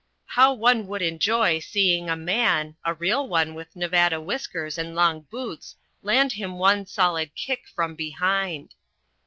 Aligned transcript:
How 0.25 0.51
one 0.51 0.87
would 0.87 1.03
enjoy 1.03 1.59
seeing 1.59 2.09
a 2.09 2.15
man 2.15 2.75
a 2.83 2.91
real 2.95 3.27
one 3.27 3.53
with 3.53 3.75
Nevada 3.75 4.19
whiskers 4.19 4.79
and 4.79 4.95
long 4.95 5.27
boots 5.29 5.75
land 6.01 6.31
him 6.31 6.57
one 6.57 6.87
solid 6.87 7.35
kick 7.35 7.65
from 7.75 7.93
behind. 7.93 8.73